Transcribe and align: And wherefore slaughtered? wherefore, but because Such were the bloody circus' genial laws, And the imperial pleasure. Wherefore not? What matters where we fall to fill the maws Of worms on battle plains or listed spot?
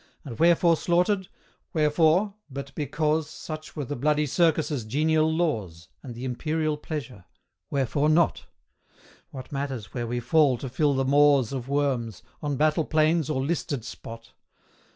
And 0.25 0.39
wherefore 0.39 0.75
slaughtered? 0.75 1.27
wherefore, 1.73 2.33
but 2.49 2.73
because 2.73 3.29
Such 3.29 3.75
were 3.75 3.85
the 3.85 3.95
bloody 3.95 4.25
circus' 4.25 4.83
genial 4.83 5.31
laws, 5.31 5.89
And 6.01 6.15
the 6.15 6.25
imperial 6.25 6.75
pleasure. 6.75 7.25
Wherefore 7.69 8.09
not? 8.09 8.47
What 9.29 9.51
matters 9.51 9.93
where 9.93 10.07
we 10.07 10.19
fall 10.19 10.57
to 10.57 10.69
fill 10.69 10.95
the 10.95 11.05
maws 11.05 11.53
Of 11.53 11.69
worms 11.69 12.23
on 12.41 12.57
battle 12.57 12.85
plains 12.85 13.29
or 13.29 13.45
listed 13.45 13.85
spot? 13.85 14.33